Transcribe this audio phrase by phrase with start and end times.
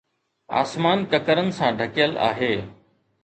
[0.61, 2.53] آسمان ڪڪرن سان ڍڪيل آهي